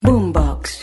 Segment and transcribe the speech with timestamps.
[0.00, 0.82] Boombox.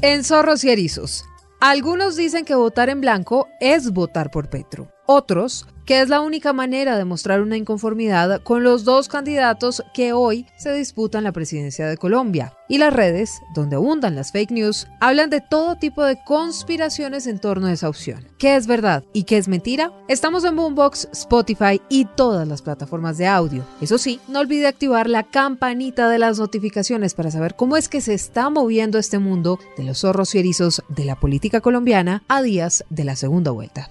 [0.00, 1.24] En Zorros y Erizos,
[1.60, 4.93] algunos dicen que votar en blanco es votar por Petro.
[5.06, 10.12] Otros que es la única manera de mostrar una inconformidad con los dos candidatos que
[10.12, 12.54] hoy se disputan la presidencia de Colombia.
[12.68, 17.38] Y las redes, donde abundan las fake news, hablan de todo tipo de conspiraciones en
[17.38, 18.26] torno a esa opción.
[18.38, 19.92] ¿Qué es verdad y qué es mentira?
[20.08, 23.64] Estamos en Boombox, Spotify y todas las plataformas de audio.
[23.82, 28.00] Eso sí, no olvide activar la campanita de las notificaciones para saber cómo es que
[28.00, 32.40] se está moviendo este mundo de los zorros y erizos de la política colombiana a
[32.40, 33.90] días de la segunda vuelta.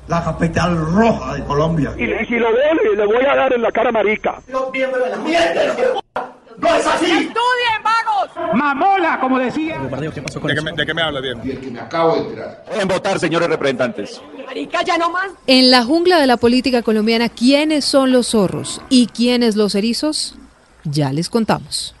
[0.11, 1.93] la capital roja de Colombia.
[1.97, 4.41] Y, y si lo veo, le, le voy a dar en la cara marica.
[4.49, 5.61] Los miembros de la mierda.
[6.57, 7.05] ¡No es así!
[7.05, 8.53] ¡Estudien, vagos!
[8.53, 9.79] Mamola, como decía.
[9.79, 10.11] ¿De
[10.53, 11.39] qué, me, ¿De qué me habla bien?
[11.45, 12.65] Y el que me acabo de enterar.
[12.73, 14.21] En votar, señores representantes.
[14.45, 15.29] Marica, ya no más.
[15.47, 20.35] En la jungla de la política colombiana, ¿quiénes son los zorros y quiénes los erizos?
[20.83, 21.95] Ya les contamos.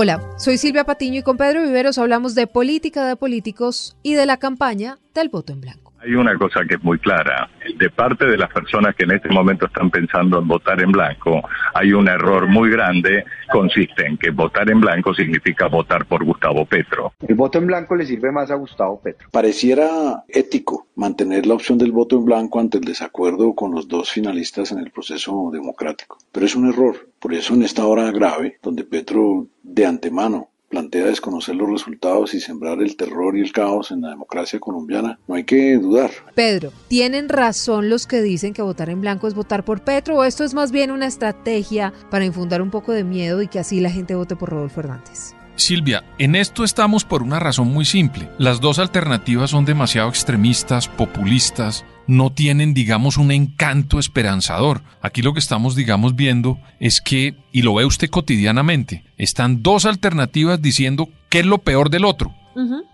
[0.00, 4.26] Hola, soy Silvia Patiño y con Pedro Viveros hablamos de política de políticos y de
[4.26, 5.87] la campaña del voto en blanco.
[6.00, 7.50] Hay una cosa que es muy clara.
[7.76, 11.42] De parte de las personas que en este momento están pensando en votar en blanco,
[11.74, 13.24] hay un error muy grande.
[13.50, 17.12] Consiste en que votar en blanco significa votar por Gustavo Petro.
[17.26, 19.28] El voto en blanco le sirve más a Gustavo Petro.
[19.30, 24.10] Pareciera ético mantener la opción del voto en blanco ante el desacuerdo con los dos
[24.10, 26.18] finalistas en el proceso democrático.
[26.32, 27.08] Pero es un error.
[27.18, 32.40] Por eso en esta hora grave, donde Petro de antemano plantea desconocer los resultados y
[32.40, 36.10] sembrar el terror y el caos en la democracia colombiana, no hay que dudar.
[36.34, 40.24] Pedro, ¿tienen razón los que dicen que votar en blanco es votar por Petro o
[40.24, 43.80] esto es más bien una estrategia para infundar un poco de miedo y que así
[43.80, 45.37] la gente vote por Rodolfo Hernández?
[45.58, 48.30] Silvia, en esto estamos por una razón muy simple.
[48.38, 54.82] Las dos alternativas son demasiado extremistas, populistas, no tienen, digamos, un encanto esperanzador.
[55.02, 59.84] Aquí lo que estamos, digamos, viendo es que, y lo ve usted cotidianamente, están dos
[59.84, 62.34] alternativas diciendo qué es lo peor del otro,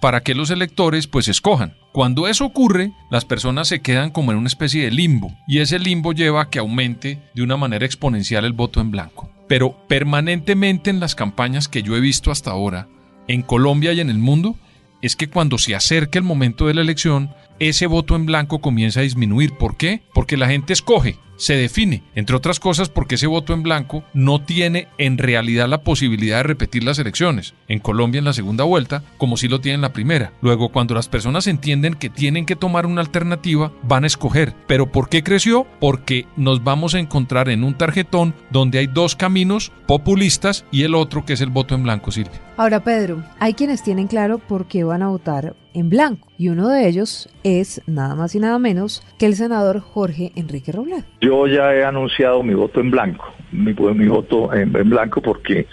[0.01, 1.75] para que los electores pues escojan.
[1.93, 5.79] Cuando eso ocurre, las personas se quedan como en una especie de limbo, y ese
[5.79, 9.31] limbo lleva a que aumente de una manera exponencial el voto en blanco.
[9.49, 12.89] Pero permanentemente en las campañas que yo he visto hasta ahora,
[13.29, 14.57] en Colombia y en el mundo,
[15.03, 19.01] es que cuando se acerca el momento de la elección, ese voto en blanco comienza
[19.01, 19.57] a disminuir.
[19.57, 20.03] ¿Por qué?
[20.13, 24.41] Porque la gente escoge, se define, entre otras cosas porque ese voto en blanco no
[24.41, 29.03] tiene en realidad la posibilidad de repetir las elecciones, en Colombia en la segunda vuelta,
[29.19, 30.33] como si lo tiene en la primera.
[30.41, 34.55] Luego, cuando las personas entienden que tienen que tomar una alternativa, van a escoger.
[34.67, 35.67] ¿Pero por qué creció?
[35.81, 40.95] Porque nos vamos a encontrar en un tarjetón donde hay dos caminos populistas y el
[40.95, 42.41] otro que es el voto en blanco, Silvia.
[42.57, 46.69] Ahora, Pedro, hay quienes tienen claro por qué van a votar en blanco y uno
[46.69, 51.05] de ellos es nada más y nada menos que el senador Jorge Enrique Robledo.
[51.21, 55.67] Yo ya he anunciado mi voto en blanco, mi, voto en, en, blanco porque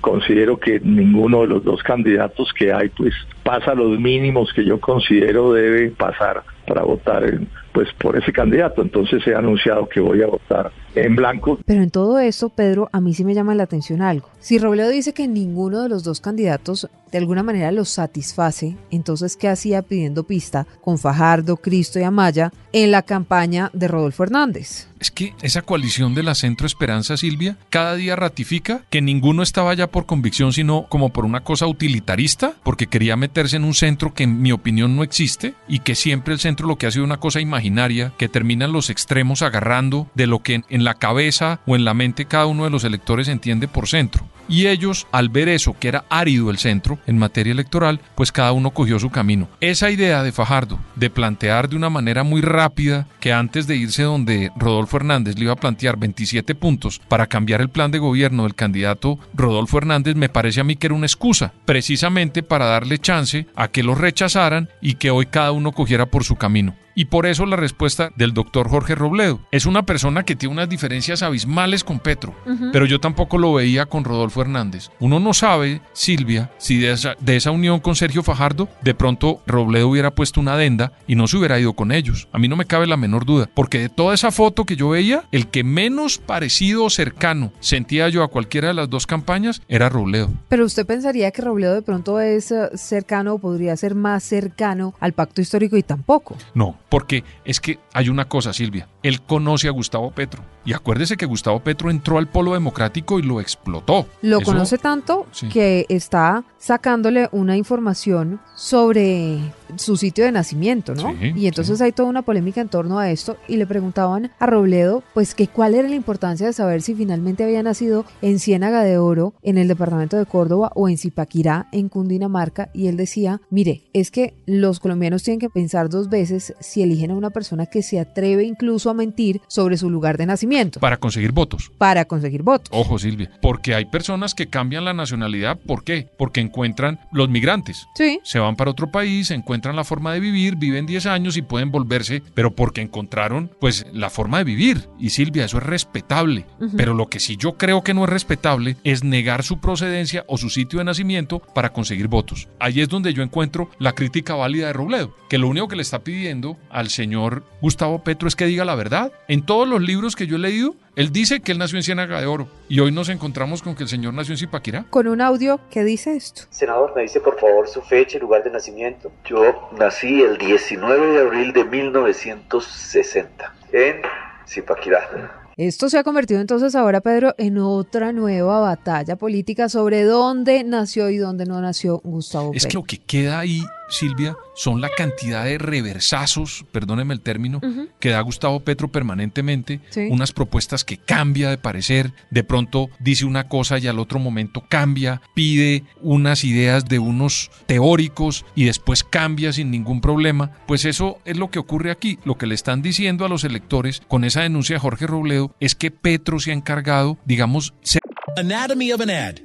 [0.00, 4.80] considero que ninguno de los dos candidatos que hay pues pasa los mínimos que yo
[4.80, 8.82] considero debe pasar para votar en, pues por ese candidato.
[8.82, 11.58] Entonces he anunciado que voy a votar en blanco.
[11.64, 14.28] Pero en todo esto, Pedro, a mí sí me llama la atención algo.
[14.40, 19.36] Si Robledo dice que ninguno de los dos candidatos de alguna manera los satisface, entonces
[19.36, 24.88] ¿qué hacía pidiendo pista con Fajardo, Cristo y Amaya en la campaña de Rodolfo Hernández?
[24.98, 29.74] Es que esa coalición de la Centro Esperanza, Silvia, cada día ratifica que ninguno estaba
[29.74, 34.14] ya por convicción, sino como por una cosa utilitarista, porque quería meterse en un centro
[34.14, 37.04] que en mi opinión no existe y que siempre el centro lo que ha sido
[37.04, 41.76] una cosa imaginaria, que terminan los extremos agarrando de lo que en la cabeza o
[41.76, 44.26] en la mente cada uno de los electores entiende por centro.
[44.48, 48.52] Y ellos, al ver eso, que era árido el centro en materia electoral, pues cada
[48.52, 49.48] uno cogió su camino.
[49.60, 54.02] Esa idea de Fajardo, de plantear de una manera muy rápida que antes de irse
[54.02, 58.44] donde Rodolfo Hernández le iba a plantear 27 puntos para cambiar el plan de gobierno
[58.44, 62.98] del candidato Rodolfo Hernández, me parece a mí que era una excusa, precisamente para darle
[62.98, 66.74] chance a que lo rechazaran y que hoy cada uno cogiera por su camino.
[66.98, 69.40] Y por eso la respuesta del doctor Jorge Robledo.
[69.52, 72.34] Es una persona que tiene unas diferencias abismales con Petro,
[72.72, 74.90] pero yo tampoco lo veía con Rodolfo Hernández.
[75.00, 79.40] Uno no sabe, Silvia, si de esa, de esa unión con Sergio Fajardo, de pronto
[79.46, 82.28] Robledo hubiera puesto una adenda y no se hubiera ido con ellos.
[82.32, 84.90] A mí no me cabe la menor duda, porque de toda esa foto que yo
[84.90, 89.62] veía, el que menos parecido o cercano sentía yo a cualquiera de las dos campañas
[89.68, 90.30] era Robledo.
[90.48, 94.94] Pero usted pensaría que Robledo de pronto es eh, cercano o podría ser más cercano
[95.00, 96.36] al pacto histórico y tampoco.
[96.54, 98.88] No, porque es que hay una cosa, Silvia.
[99.02, 100.42] Él conoce a Gustavo Petro.
[100.64, 104.08] Y acuérdese que Gustavo Petro entró al polo democrático y lo explotó.
[104.26, 105.48] Lo Eso- conoce tanto sí.
[105.48, 109.38] que está sacándole una información sobre
[109.78, 111.12] su sitio de nacimiento, ¿no?
[111.20, 114.46] Sí, y entonces hay toda una polémica en torno a esto y le preguntaban a
[114.46, 118.82] Robledo, pues que cuál era la importancia de saber si finalmente había nacido en Ciénaga
[118.82, 123.40] de Oro, en el departamento de Córdoba o en Zipaquirá, en Cundinamarca, y él decía,
[123.50, 127.66] mire, es que los colombianos tienen que pensar dos veces si eligen a una persona
[127.66, 131.72] que se atreve incluso a mentir sobre su lugar de nacimiento Para conseguir votos.
[131.78, 132.68] para conseguir votos.
[132.70, 133.30] Ojo, Silvia.
[133.42, 135.58] Porque hay personas que cambian la nacionalidad.
[135.58, 136.08] ¿Por qué?
[136.18, 137.86] Porque encuentran los migrantes.
[137.96, 138.20] Sí.
[138.22, 141.70] Se van para otro país, encuentran la forma de vivir, viven 10 años y pueden
[141.70, 144.88] volverse, pero porque encontraron pues la forma de vivir.
[144.98, 146.46] Y Silvia, eso es respetable.
[146.76, 150.38] Pero lo que sí yo creo que no es respetable es negar su procedencia o
[150.38, 152.48] su sitio de nacimiento para conseguir votos.
[152.60, 155.82] Ahí es donde yo encuentro la crítica válida de Robledo, que lo único que le
[155.82, 159.12] está pidiendo al señor Gustavo Petro es que diga la verdad.
[159.28, 162.18] En todos los libros que yo he leído, él dice que él nació en Ciénaga
[162.18, 164.86] de Oro y hoy nos encontramos con que el señor nació en Zipaquirá.
[164.88, 166.44] Con un audio que dice esto.
[166.48, 169.12] Senador, me dice por favor su fecha y lugar de nacimiento.
[169.26, 174.00] Yo nací el 19 de abril de 1960 en
[174.48, 175.42] Zipaquirá.
[175.58, 181.10] Esto se ha convertido entonces ahora, Pedro, en otra nueva batalla política sobre dónde nació
[181.10, 185.44] y dónde no nació Gustavo Es que lo que queda ahí, Silvia, son la cantidad
[185.44, 187.60] de reversazos, perdóneme el término,
[188.00, 190.08] que da Gustavo Petro permanentemente, Sí.
[190.10, 194.64] unas propuestas que cambia de parecer, de pronto dice una cosa y al otro momento
[194.68, 201.18] cambia, pide unas ideas de unos teóricos y después cambia sin ningún problema, pues eso
[201.24, 202.18] es lo que ocurre aquí.
[202.24, 205.74] Lo que le están diciendo a los electores con esa denuncia de Jorge Robledo es
[205.74, 207.98] que Petro se ha encargado, digamos, se
[208.36, 209.36] Anatomy of an ad.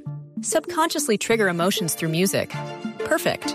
[0.42, 2.50] Subconsciously trigger emotions through music.
[3.08, 3.54] Perfect.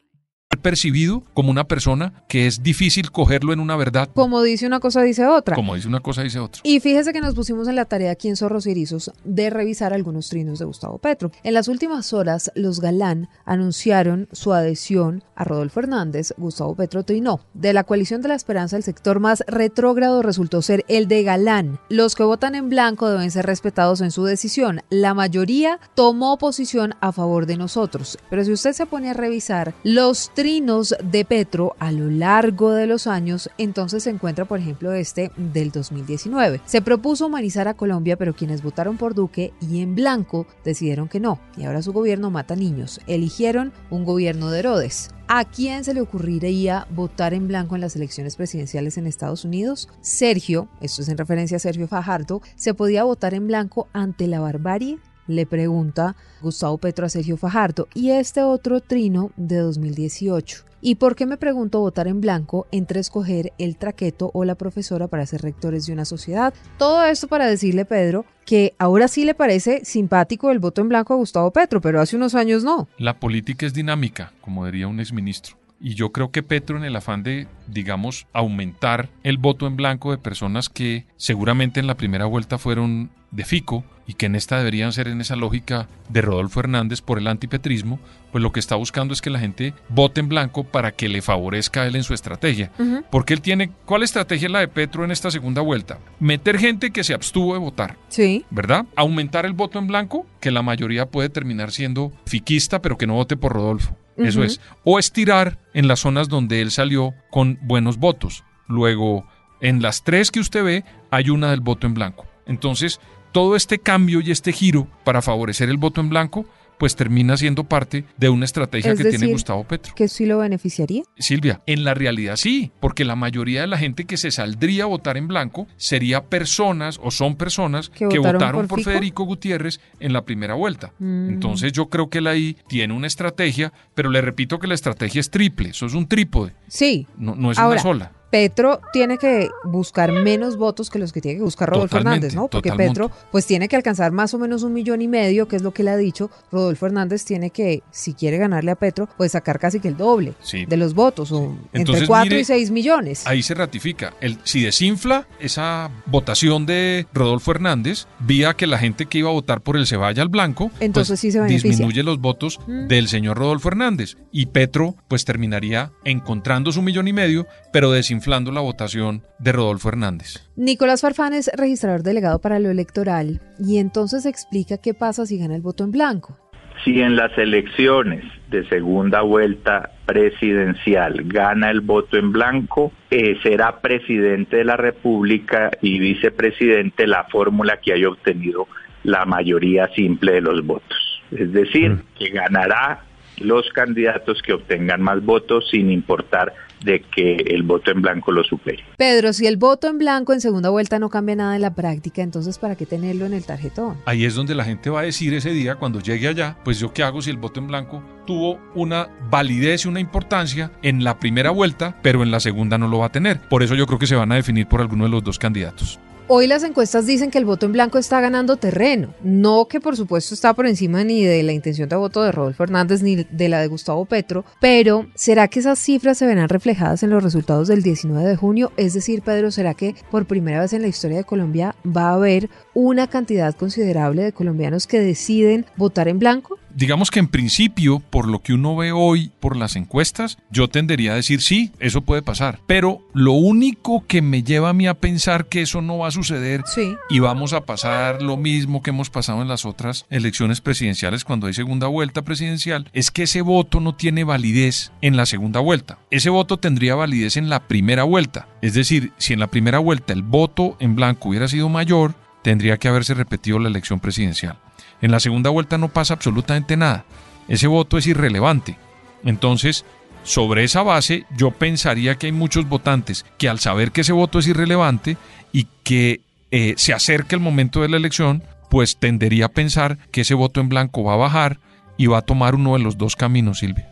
[0.57, 4.09] percibido como una persona que es difícil cogerlo en una verdad.
[4.13, 5.55] Como dice una cosa, dice otra.
[5.55, 6.61] Como dice una cosa, dice otra.
[6.63, 9.93] Y fíjese que nos pusimos en la tarea aquí en Zorros y Erizos de revisar
[9.93, 11.31] algunos trinos de Gustavo Petro.
[11.43, 16.33] En las últimas horas, los Galán anunciaron su adhesión a Rodolfo Hernández.
[16.37, 17.41] Gustavo Petro trinó.
[17.53, 21.79] De la coalición de la esperanza, el sector más retrógrado resultó ser el de Galán.
[21.89, 24.81] Los que votan en blanco deben ser respetados en su decisión.
[24.89, 28.17] La mayoría tomó posición a favor de nosotros.
[28.29, 32.87] Pero si usted se pone a revisar los trinos de Petro a lo largo de
[32.87, 36.61] los años, entonces se encuentra, por ejemplo, este del 2019.
[36.65, 41.19] Se propuso humanizar a Colombia, pero quienes votaron por Duque y en blanco decidieron que
[41.19, 43.01] no, y ahora su gobierno mata niños.
[43.05, 45.11] Eligieron un gobierno de Herodes.
[45.27, 49.89] ¿A quién se le ocurriría votar en blanco en las elecciones presidenciales en Estados Unidos?
[50.01, 54.39] Sergio, esto es en referencia a Sergio Fajardo, ¿se podía votar en blanco ante la
[54.39, 54.97] barbarie?
[55.31, 60.65] Le pregunta Gustavo Petro a Sergio Fajardo y este otro trino de 2018.
[60.81, 65.07] ¿Y por qué me pregunto votar en blanco entre escoger el traqueto o la profesora
[65.07, 66.53] para ser rectores de una sociedad?
[66.77, 71.13] Todo esto para decirle, Pedro, que ahora sí le parece simpático el voto en blanco
[71.13, 72.89] a Gustavo Petro, pero hace unos años no.
[72.97, 75.55] La política es dinámica, como diría un exministro.
[75.81, 80.11] Y yo creo que Petro, en el afán de, digamos, aumentar el voto en blanco
[80.11, 84.57] de personas que seguramente en la primera vuelta fueron de Fico y que en esta
[84.57, 87.99] deberían ser en esa lógica de Rodolfo Hernández por el antipetrismo,
[88.31, 91.21] pues lo que está buscando es que la gente vote en blanco para que le
[91.21, 92.71] favorezca a él en su estrategia.
[93.09, 95.99] Porque él tiene, ¿cuál estrategia es la de Petro en esta segunda vuelta?
[96.19, 97.97] Meter gente que se abstuvo de votar.
[98.09, 98.45] Sí.
[98.49, 98.85] ¿Verdad?
[98.95, 103.13] Aumentar el voto en blanco, que la mayoría puede terminar siendo fiquista, pero que no
[103.13, 103.95] vote por Rodolfo.
[104.23, 104.61] Eso es.
[104.83, 108.43] O estirar en las zonas donde él salió con buenos votos.
[108.67, 109.25] Luego,
[109.61, 112.25] en las tres que usted ve, hay una del voto en blanco.
[112.45, 112.99] Entonces,
[113.31, 116.45] todo este cambio y este giro para favorecer el voto en blanco,
[116.81, 119.93] pues termina siendo parte de una estrategia Es que decir, tiene Gustavo Petro.
[119.95, 121.03] ¿Que sí lo beneficiaría?
[121.15, 124.87] Silvia, en la realidad sí, porque la mayoría de la gente que se saldría a
[124.87, 128.81] votar en blanco sería personas o son personas ¿Que que, votaron votaron, por?
[128.81, 130.91] Federico Gutiérrez en la primera vuelta.
[130.97, 131.29] Mm.
[131.29, 135.19] Entonces yo creo que él ahí tiene una estrategia, pero le repito que la estrategia
[135.19, 137.05] es triple, eso es un trípode, Sí.
[137.15, 138.11] no, no es Ahora, una sola.
[138.31, 142.35] Petro tiene que buscar menos votos que los que tiene que buscar Rodolfo Totalmente, Hernández,
[142.35, 142.47] ¿no?
[142.47, 143.01] Porque totalmente.
[143.01, 145.71] Petro pues tiene que alcanzar más o menos un millón y medio, que es lo
[145.73, 146.31] que él ha dicho.
[146.51, 150.33] Rodolfo Hernández tiene que, si quiere ganarle a Petro, pues sacar casi que el doble
[150.41, 150.65] Sí.
[150.65, 153.27] de los votos, o entre Entonces, 4 mire, y 6 millones.
[153.27, 154.13] Ahí se ratifica.
[154.21, 159.33] El, si desinfla esa votación de Rodolfo Hernández, vía que la gente que iba a
[159.33, 161.69] votar por él se vaya al blanco, Entonces pues, sí se beneficia.
[161.71, 162.87] disminuye los votos Mm.
[162.87, 164.15] del señor Rodolfo Hernández.
[164.31, 169.89] Y Petro, pues terminaría encontrando su millón y medio, pero desinflando la votación de Rodolfo
[169.89, 170.47] Hernández.
[170.55, 175.55] Nicolás Farfán es registrador delegado para lo electoral y entonces explica qué pasa si gana
[175.55, 176.37] el voto en blanco.
[176.85, 183.81] Si en las elecciones de segunda vuelta presidencial gana el voto en blanco, eh, será
[183.81, 188.67] presidente de la República y vicepresidente la fórmula que haya obtenido
[189.03, 191.23] la mayoría simple de los votos.
[191.31, 193.03] Es decir, que ganará
[193.41, 198.43] los candidatos que obtengan más votos sin importar de que el voto en blanco lo
[198.43, 198.83] supere.
[198.97, 202.21] Pedro, si el voto en blanco en segunda vuelta no cambia nada en la práctica,
[202.21, 203.97] entonces ¿para qué tenerlo en el tarjetón?
[204.05, 206.93] Ahí es donde la gente va a decir ese día, cuando llegue allá, pues yo
[206.93, 211.19] qué hago si el voto en blanco tuvo una validez y una importancia en la
[211.19, 213.39] primera vuelta, pero en la segunda no lo va a tener.
[213.41, 215.99] Por eso yo creo que se van a definir por alguno de los dos candidatos.
[216.33, 219.97] Hoy las encuestas dicen que el voto en blanco está ganando terreno, no que por
[219.97, 223.49] supuesto está por encima ni de la intención de voto de Rodolfo Hernández ni de
[223.49, 227.67] la de Gustavo Petro, pero ¿será que esas cifras se verán reflejadas en los resultados
[227.67, 228.71] del 19 de junio?
[228.77, 232.13] Es decir, Pedro, ¿será que por primera vez en la historia de Colombia va a
[232.13, 236.60] haber una cantidad considerable de colombianos que deciden votar en blanco?
[236.75, 241.13] Digamos que en principio, por lo que uno ve hoy por las encuestas, yo tendería
[241.13, 242.59] a decir sí, eso puede pasar.
[242.67, 246.11] Pero lo único que me lleva a mí a pensar que eso no va a
[246.11, 246.95] suceder Sí.
[247.09, 251.47] y vamos a pasar lo mismo que hemos pasado en las otras elecciones presidenciales cuando
[251.47, 255.99] hay segunda vuelta presidencial, es que ese voto no tiene validez en la segunda vuelta.
[256.09, 258.47] Ese voto tendría validez en la primera vuelta.
[258.61, 262.77] Es decir, si en la primera vuelta el voto en blanco hubiera sido mayor, tendría
[262.77, 264.57] que haberse repetido la elección presidencial.
[265.01, 267.05] En la segunda vuelta no pasa absolutamente nada.
[267.47, 268.77] Ese voto es irrelevante.
[269.23, 269.85] Entonces,
[270.23, 274.39] sobre esa base, yo pensaría que hay muchos votantes que al saber que ese voto
[274.39, 275.17] es irrelevante
[275.51, 280.21] y que eh, se acerca el momento de la elección, pues tendería a pensar que
[280.21, 281.59] ese voto en blanco va a bajar
[281.97, 283.89] y va a tomar uno de los dos caminos, Silvia.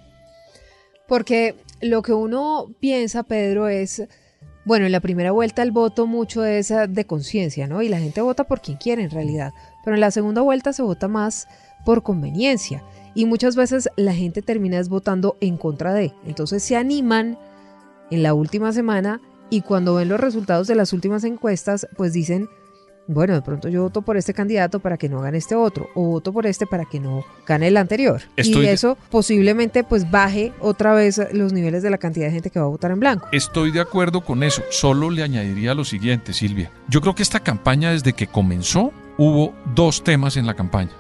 [1.08, 4.04] Porque lo que uno piensa, Pedro, es,
[4.66, 7.82] bueno, en la primera vuelta el voto mucho es eh, de conciencia, ¿no?
[7.82, 9.54] Y la gente vota por quien quiere en realidad.
[9.84, 11.48] Pero en la segunda vuelta se vota más
[11.86, 12.84] por conveniencia.
[13.16, 16.14] Y muchas veces la gente termina votando en contra de.
[16.26, 17.38] Entonces se animan
[18.12, 22.50] en la última semana y cuando ven los resultados de las últimas encuestas, pues dicen,
[23.10, 26.04] bueno, de pronto yo voto por este candidato para que no gane este otro, o
[26.04, 28.22] voto por este para que no gane el anterior.
[28.36, 32.52] Estoy y eso posiblemente pues baje otra vez los niveles de la cantidad de gente
[32.52, 33.28] que va a votar en blanco.
[33.32, 36.72] Estoy de acuerdo con eso, solo le añadiría lo siguiente, Silvia.
[36.88, 40.92] Yo creo que esta campaña desde que comenzó hubo dos temas en la campaña.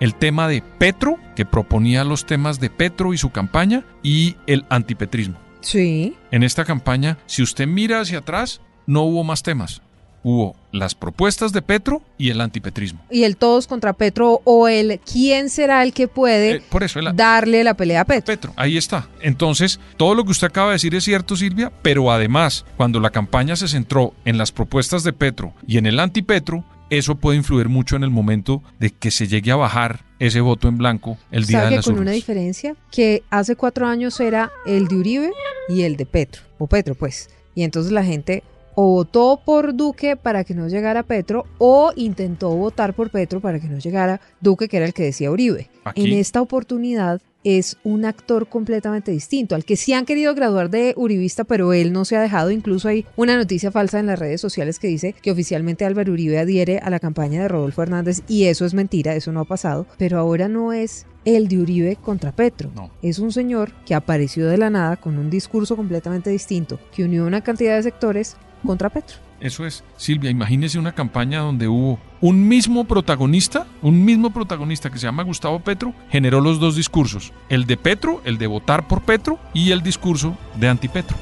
[0.00, 4.64] El tema de Petro, que proponía los temas de Petro y su campaña, y el
[4.68, 5.38] antipetrismo.
[5.60, 6.16] Sí.
[6.30, 9.82] En esta campaña, si usted mira hacia atrás, no hubo más temas.
[10.28, 12.98] Hubo las propuestas de Petro y el antipetrismo.
[13.12, 16.98] Y el todos contra Petro o el quién será el que puede Eh, por eso
[16.98, 18.26] el- darle la pelea a Petro.
[18.34, 19.08] Petro, ahí está.
[19.20, 23.10] Entonces, todo lo que usted acaba de decir es cierto, Silvia, pero además, cuando la
[23.10, 27.68] campaña se centró en las propuestas de Petro y en el antipetro, eso puede influir
[27.68, 31.46] mucho en el momento de que se llegue a bajar ese voto en blanco el
[31.46, 32.14] día ¿Sabe de las con una urnas.
[32.16, 32.74] diferencia?
[32.90, 35.30] Que hace cuatro años era el de Uribe
[35.68, 37.30] y el de Petro, o Petro pues.
[37.54, 38.42] Y entonces la gente
[38.76, 43.58] o votó por Duque para que no llegara Petro o intentó votar por Petro para
[43.58, 45.68] que no llegara Duque, que era el que decía Uribe.
[45.84, 46.04] Aquí.
[46.04, 50.94] En esta oportunidad es un actor completamente distinto, al que sí han querido graduar de
[50.96, 52.50] uribista, pero él no se ha dejado.
[52.50, 56.40] Incluso hay una noticia falsa en las redes sociales que dice que oficialmente Álvaro Uribe
[56.40, 59.86] adhiere a la campaña de Rodolfo Hernández y eso es mentira, eso no ha pasado.
[59.96, 62.72] Pero ahora no es el de Uribe contra Petro.
[62.74, 62.90] No.
[63.00, 67.26] Es un señor que apareció de la nada con un discurso completamente distinto, que unió
[67.26, 69.16] una cantidad de sectores contra Petro.
[69.40, 69.84] Eso es.
[69.96, 75.24] Silvia, imagínese una campaña donde hubo un mismo protagonista, un mismo protagonista que se llama
[75.24, 77.32] Gustavo Petro, generó los dos discursos.
[77.48, 81.16] El de Petro, el de votar por Petro, y el discurso de antipetro.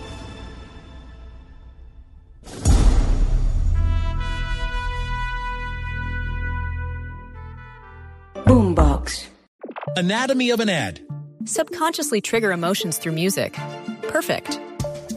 [8.47, 9.29] Boombox.
[9.97, 11.01] Anatomy of an ad.
[11.45, 13.59] Subconsciously trigger emotions through music.
[14.09, 14.59] Perfect.